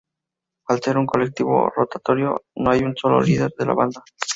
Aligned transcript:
Al 0.69 0.81
ser 0.81 0.97
un 0.97 1.05
colectivo 1.05 1.69
rotatorio, 1.69 2.45
no 2.55 2.71
hay 2.71 2.79
un 2.81 2.97
solo 2.97 3.21
líder 3.21 3.51
de 3.59 3.65
la 3.67 3.75
banda. 3.75 4.03